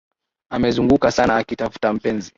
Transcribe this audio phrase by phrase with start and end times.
[0.55, 2.29] Amezunguka sana akitafuta mpenzi